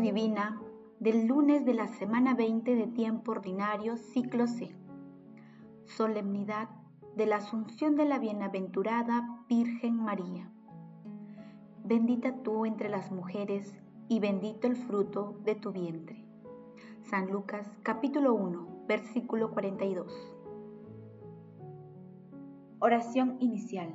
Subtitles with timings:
[0.00, 0.58] Divina
[0.98, 4.74] del lunes de la semana 20 de tiempo ordinario, ciclo C.
[5.84, 6.70] Solemnidad
[7.16, 10.50] de la Asunción de la Bienaventurada Virgen María.
[11.84, 13.74] Bendita tú entre las mujeres
[14.08, 16.24] y bendito el fruto de tu vientre.
[17.02, 20.34] San Lucas capítulo 1, versículo 42.
[22.78, 23.94] Oración inicial.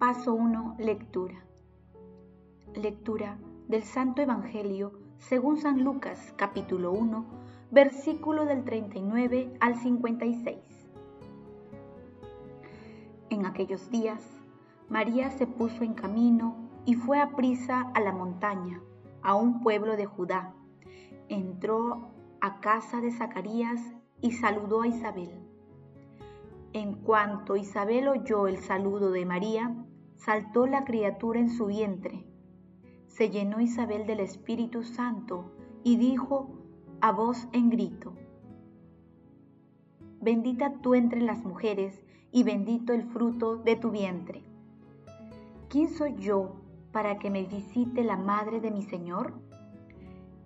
[0.00, 0.76] Paso 1.
[0.78, 1.44] Lectura.
[2.74, 3.36] Lectura
[3.68, 7.26] del Santo Evangelio según San Lucas capítulo 1,
[7.70, 10.56] versículo del 39 al 56.
[13.28, 14.26] En aquellos días,
[14.88, 18.80] María se puso en camino y fue a prisa a la montaña,
[19.20, 20.54] a un pueblo de Judá.
[21.28, 22.08] Entró
[22.40, 23.82] a casa de Zacarías
[24.22, 25.46] y saludó a Isabel.
[26.72, 29.74] En cuanto Isabel oyó el saludo de María,
[30.24, 32.26] saltó la criatura en su vientre.
[33.06, 35.50] Se llenó Isabel del Espíritu Santo
[35.82, 36.50] y dijo
[37.00, 38.12] a voz en grito,
[40.20, 44.42] Bendita tú entre las mujeres y bendito el fruto de tu vientre.
[45.70, 46.56] ¿Quién soy yo
[46.92, 49.32] para que me visite la madre de mi Señor?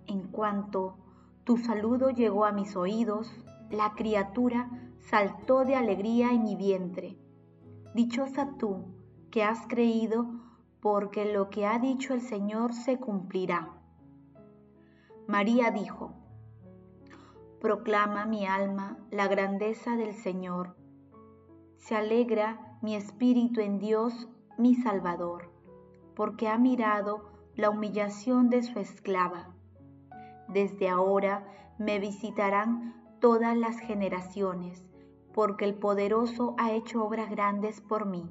[0.07, 0.97] En cuanto
[1.43, 3.29] tu saludo llegó a mis oídos,
[3.71, 7.19] la criatura saltó de alegría en mi vientre.
[7.95, 8.85] Dichosa tú
[9.35, 10.27] que has creído,
[10.81, 13.69] porque lo que ha dicho el Señor se cumplirá.
[15.27, 16.13] María dijo,
[17.61, 20.77] Proclama mi alma la grandeza del Señor.
[21.79, 25.51] Se alegra mi espíritu en Dios, mi Salvador,
[26.15, 27.25] porque ha mirado
[27.57, 29.53] la humillación de su esclava.
[30.47, 31.45] Desde ahora
[31.77, 34.85] me visitarán todas las generaciones,
[35.33, 38.31] porque el poderoso ha hecho obras grandes por mí.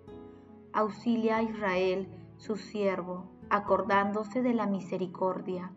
[0.73, 5.73] auxilia a Israel, su siervo, acordándose de la misericordia,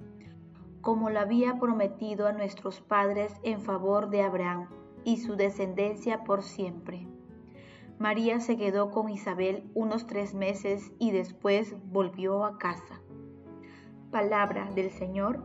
[0.80, 4.68] como lo había prometido a nuestros padres en favor de Abraham
[5.02, 7.08] y su descendencia por siempre.
[7.98, 13.00] María se quedó con Isabel unos tres meses y después volvió a casa.
[14.10, 15.42] Palabra del Señor.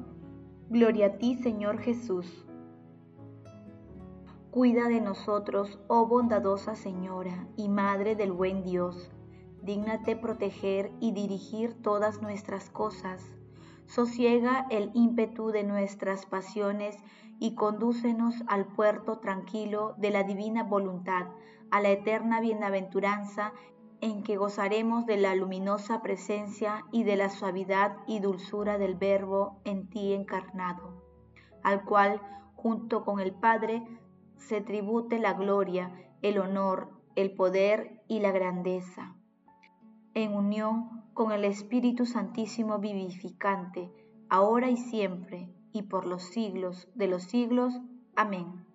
[0.70, 2.46] Gloria a ti, Señor Jesús.
[4.52, 9.12] Cuida de nosotros, oh bondadosa Señora y Madre del buen Dios
[9.62, 13.24] dígnate proteger y dirigir todas nuestras cosas.
[13.86, 16.97] Sosiega el ímpetu de nuestras pasiones
[17.40, 21.28] y condúcenos al puerto tranquilo de la divina voluntad,
[21.72, 23.53] a la eterna bienaventuranza
[24.02, 29.59] en que gozaremos de la luminosa presencia y de la suavidad y dulzura del Verbo
[29.66, 31.03] en ti encarnado,
[31.64, 32.22] al cual,
[32.56, 33.84] junto con el Padre,
[34.38, 35.91] se tribute la gloria,
[36.22, 39.19] el honor, el poder y la grandeza
[40.24, 43.91] en unión con el Espíritu Santísimo vivificante,
[44.30, 47.80] ahora y siempre, y por los siglos de los siglos.
[48.16, 48.66] Amén.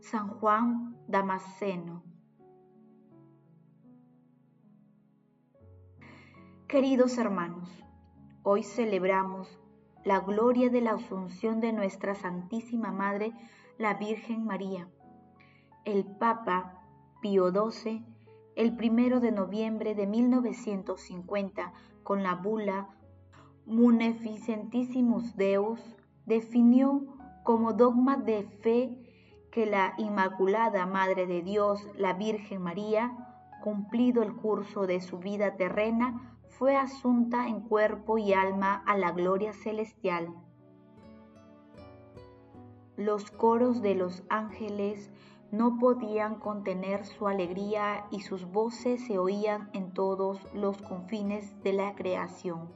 [0.00, 2.02] San Juan Damasceno.
[6.68, 7.68] Queridos hermanos,
[8.42, 9.58] hoy celebramos
[10.04, 13.32] la gloria de la asunción de nuestra Santísima Madre,
[13.78, 14.88] la Virgen María.
[15.84, 16.82] El Papa
[17.20, 18.13] Pío XII
[18.56, 21.72] el primero de noviembre de 1950
[22.02, 22.88] con la bula
[23.66, 25.80] Munificentissimus Deus
[26.26, 27.06] definió
[27.42, 28.98] como dogma de fe
[29.50, 33.16] que la Inmaculada Madre de Dios, la Virgen María,
[33.62, 39.12] cumplido el curso de su vida terrena, fue asunta en cuerpo y alma a la
[39.12, 40.28] gloria celestial.
[42.96, 45.10] Los coros de los ángeles
[45.56, 51.72] no podían contener su alegría y sus voces se oían en todos los confines de
[51.72, 52.72] la creación.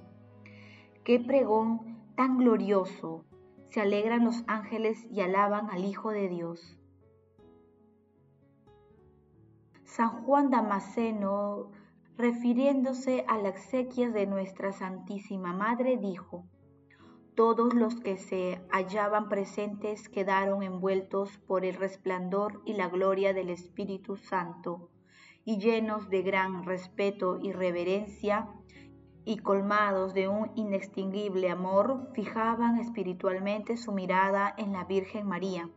[1.05, 3.25] Qué pregón tan glorioso,
[3.71, 6.79] se alegran los ángeles y alaban al Hijo de Dios.
[9.85, 11.71] San Juan Damasceno,
[12.17, 16.45] refiriéndose a las exequias de nuestra Santísima Madre, dijo,
[17.39, 23.49] todos los que se hallaban presentes quedaron envueltos por el resplandor y la gloria del
[23.49, 24.91] Espíritu Santo,
[25.45, 28.49] y llenos de gran respeto y reverencia,
[29.25, 35.71] y colmados de un inextinguible amor, fijaban espiritualmente su mirada en la Virgen María.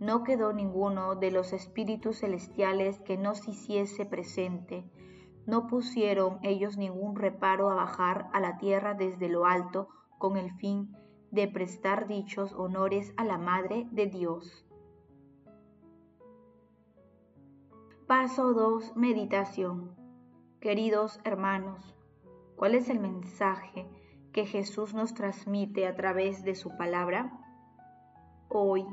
[0.00, 4.90] No quedó ninguno de los espíritus celestiales que no se hiciese presente.
[5.44, 9.90] No pusieron ellos ningún reparo a bajar a la tierra desde lo alto
[10.24, 10.96] con el fin
[11.32, 14.66] de prestar dichos honores a la Madre de Dios.
[18.06, 18.96] Paso 2.
[18.96, 19.94] Meditación.
[20.60, 21.94] Queridos hermanos,
[22.56, 23.86] ¿cuál es el mensaje
[24.32, 27.38] que Jesús nos transmite a través de su palabra?
[28.48, 28.86] Hoy,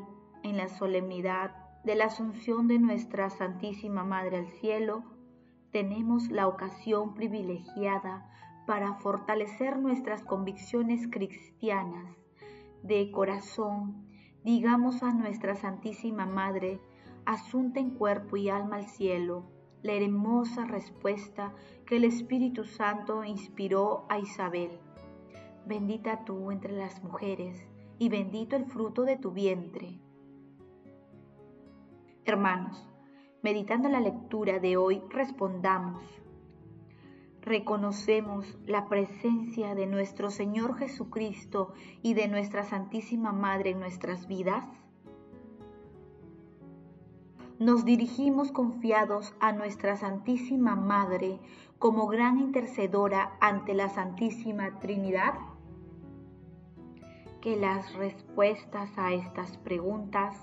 [0.44, 1.56] en la solemnidad
[1.86, 5.06] de la Asunción de nuestra Santísima Madre al Cielo,
[5.72, 8.28] tenemos la ocasión privilegiada
[8.72, 12.16] para fortalecer nuestras convicciones cristianas
[12.84, 14.08] de corazón,
[14.46, 16.80] digamos a nuestra Santísima Madre,
[17.26, 19.44] asunta en cuerpo y alma al cielo,
[19.84, 21.54] la hermosa respuesta
[21.86, 24.80] que el Espíritu Santo inspiró a Isabel.
[25.66, 27.68] Bendita tú entre las mujeres,
[28.00, 30.00] y bendito el fruto de tu vientre.
[32.24, 32.88] Hermanos,
[33.42, 36.21] meditando la lectura de hoy, respondamos
[37.42, 44.66] reconocemos la presencia de nuestro Señor Jesucristo y de nuestra Santísima Madre en nuestras vidas?
[47.60, 51.40] Nos dirigimos confiados a nuestra Santísima Madre
[51.78, 55.34] como gran intercedora ante la Santísima Trinidad?
[57.40, 60.36] Que las respuestas a estas preguntas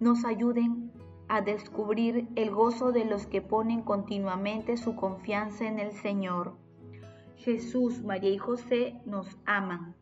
[0.00, 0.92] nos ayuden
[1.28, 6.56] a descubrir el gozo de los que ponen continuamente su confianza en el Señor.
[7.36, 9.94] Jesús, María y José nos aman.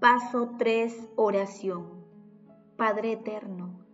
[0.00, 1.10] Paso 3.
[1.16, 2.00] Oración.
[2.80, 3.84] Padre Eterno,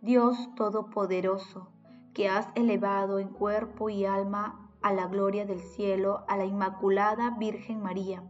[0.00, 1.70] Dios Todopoderoso,
[2.12, 7.36] que has elevado en cuerpo y alma a la gloria del cielo a la Inmaculada
[7.38, 8.28] Virgen María,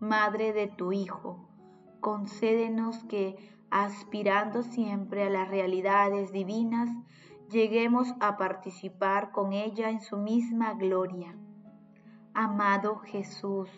[0.00, 1.48] Madre de tu Hijo,
[2.04, 3.34] concédenos que,
[3.70, 6.90] aspirando siempre a las realidades divinas,
[7.50, 11.34] lleguemos a participar con ella en su misma gloria.
[12.34, 13.70] Amado Jesús,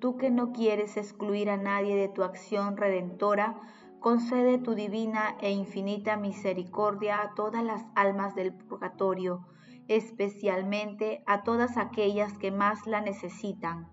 [0.00, 3.58] tú que no quieres excluir a nadie de tu acción redentora,
[3.98, 9.46] concede tu divina e infinita misericordia a todas las almas del purgatorio,
[9.88, 13.88] especialmente a todas aquellas que más la necesitan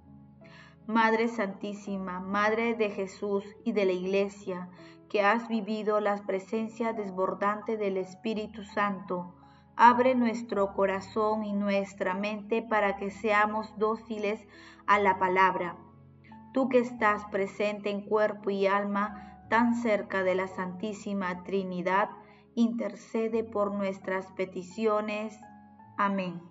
[0.89, 4.69] Madre Santísima, Madre de Jesús y de la Iglesia,
[5.07, 9.35] que has vivido la presencia desbordante del Espíritu Santo,
[9.75, 14.43] abre nuestro corazón y nuestra mente para que seamos dóciles
[14.87, 15.77] a la palabra.
[16.53, 22.09] Tú que estás presente en cuerpo y alma, tan cerca de la Santísima Trinidad,
[22.55, 25.39] intercede por nuestras peticiones.
[25.97, 26.48] Amén.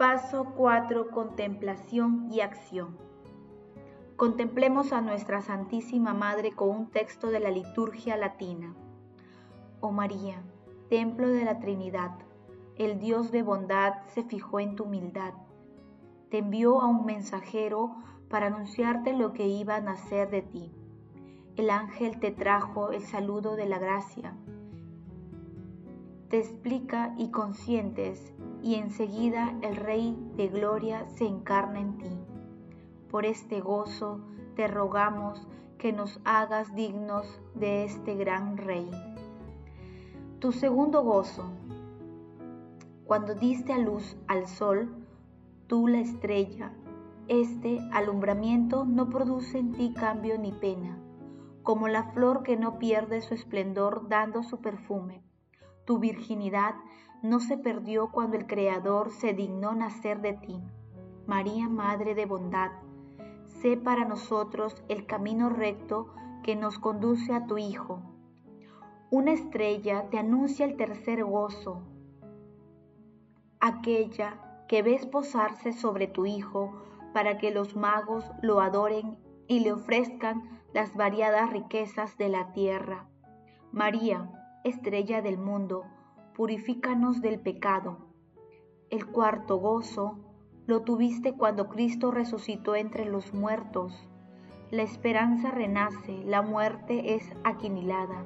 [0.00, 1.10] Paso 4.
[1.10, 2.96] Contemplación y acción.
[4.16, 8.74] Contemplemos a nuestra Santísima Madre con un texto de la liturgia latina.
[9.80, 10.42] Oh María,
[10.88, 12.12] templo de la Trinidad,
[12.76, 15.34] el Dios de bondad se fijó en tu humildad.
[16.30, 17.94] Te envió a un mensajero
[18.30, 20.72] para anunciarte lo que iba a nacer de ti.
[21.56, 24.34] El ángel te trajo el saludo de la gracia.
[26.30, 32.18] Te explica y consientes y enseguida el Rey de Gloria se encarna en ti.
[33.10, 34.20] Por este gozo
[34.54, 35.46] te rogamos
[35.78, 38.90] que nos hagas dignos de este gran Rey.
[40.38, 41.50] Tu segundo gozo.
[43.04, 44.94] Cuando diste a luz al sol,
[45.66, 46.72] tú la estrella,
[47.28, 50.98] este alumbramiento no produce en ti cambio ni pena,
[51.62, 55.22] como la flor que no pierde su esplendor dando su perfume.
[55.84, 56.74] Tu virginidad
[57.22, 60.60] no se perdió cuando el Creador se dignó nacer de ti.
[61.26, 62.70] María, Madre de Bondad,
[63.46, 68.02] sé para nosotros el camino recto que nos conduce a tu Hijo.
[69.10, 71.82] Una estrella te anuncia el tercer gozo,
[73.60, 76.72] aquella que ves posarse sobre tu Hijo
[77.12, 83.08] para que los magos lo adoren y le ofrezcan las variadas riquezas de la tierra.
[83.72, 84.30] María,
[84.64, 85.84] estrella del mundo,
[86.40, 87.98] purifícanos del pecado.
[88.88, 90.16] El cuarto gozo
[90.66, 94.08] lo tuviste cuando Cristo resucitó entre los muertos.
[94.70, 98.24] La esperanza renace, la muerte es aquinilada.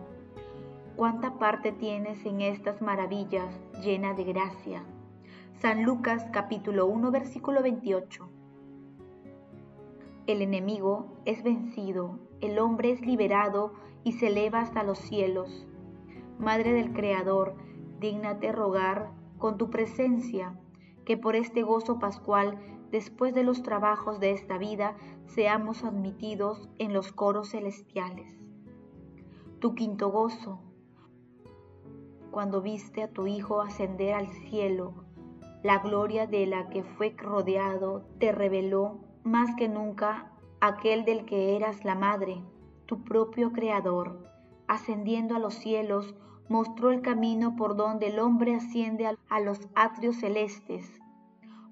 [0.94, 3.52] ¿Cuánta parte tienes en estas maravillas
[3.82, 4.84] llena de gracia?
[5.54, 8.28] San Lucas capítulo 1 versículo 28.
[10.28, 13.72] El enemigo es vencido, el hombre es liberado
[14.04, 15.66] y se eleva hasta los cielos.
[16.38, 17.56] Madre del Creador,
[18.04, 20.60] dígnate rogar con tu presencia
[21.06, 22.58] que por este gozo pascual,
[22.90, 24.94] después de los trabajos de esta vida,
[25.24, 28.30] seamos admitidos en los coros celestiales.
[29.58, 30.60] Tu quinto gozo,
[32.30, 34.92] cuando viste a tu Hijo ascender al cielo,
[35.62, 40.30] la gloria de la que fue rodeado te reveló más que nunca
[40.60, 42.42] aquel del que eras la madre,
[42.84, 44.28] tu propio Creador,
[44.68, 46.14] ascendiendo a los cielos,
[46.48, 51.00] mostró el camino por donde el hombre asciende a los atrios celestes.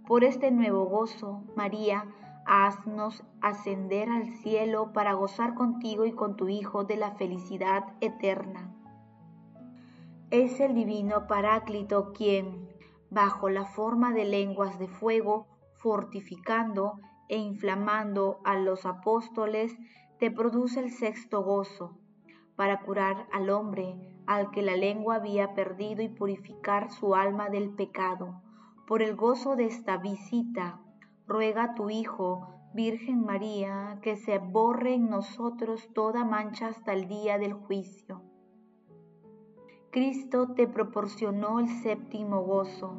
[0.07, 2.07] Por este nuevo gozo, María,
[2.47, 8.75] haznos ascender al cielo para gozar contigo y con tu Hijo de la felicidad eterna.
[10.31, 12.69] Es el divino Paráclito quien,
[13.11, 16.99] bajo la forma de lenguas de fuego, fortificando
[17.29, 19.77] e inflamando a los apóstoles,
[20.19, 21.99] te produce el sexto gozo,
[22.57, 27.71] para curar al hombre al que la lengua había perdido y purificar su alma del
[27.71, 28.43] pecado.
[28.87, 30.81] Por el gozo de esta visita,
[31.27, 37.09] ruega a tu Hijo, Virgen María, que se borre en nosotros toda mancha hasta el
[37.09, 38.23] día del juicio.
[39.91, 42.95] Cristo te proporcionó el séptimo gozo,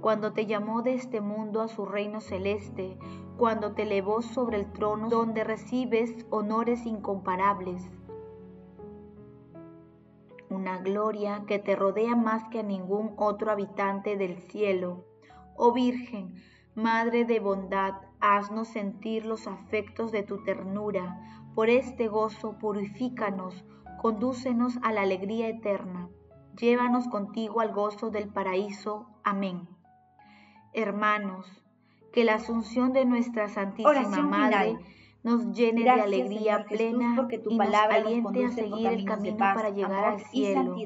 [0.00, 2.98] cuando te llamó de este mundo a su reino celeste,
[3.36, 7.88] cuando te elevó sobre el trono donde recibes honores incomparables
[10.62, 15.04] una gloria que te rodea más que a ningún otro habitante del cielo.
[15.56, 16.40] Oh Virgen,
[16.76, 21.18] Madre de bondad, haznos sentir los afectos de tu ternura.
[21.56, 23.64] Por este gozo purifícanos,
[24.00, 26.08] condúcenos a la alegría eterna.
[26.56, 29.08] Llévanos contigo al gozo del paraíso.
[29.24, 29.68] Amén.
[30.72, 31.44] Hermanos,
[32.12, 34.78] que la asunción de nuestra Santísima Madre
[35.22, 39.70] nos llene de alegría plena porque tu y nos aliente a seguir el camino para
[39.70, 40.76] llegar al cielo.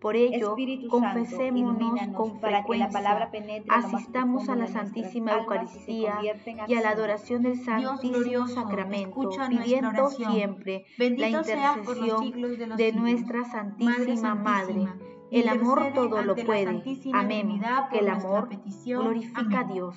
[0.00, 0.54] Por ello,
[0.90, 3.30] confesémonos con frecuencia,
[3.70, 6.18] asistamos a la Santísima Eucaristía
[6.66, 14.88] y a la adoración del Santísimo Sacramento, pidiendo siempre la intercesión de nuestra Santísima Madre.
[15.30, 16.82] El amor todo lo puede.
[17.14, 17.62] Amén.
[17.90, 18.50] Que el amor
[18.84, 19.96] glorifica a Dios.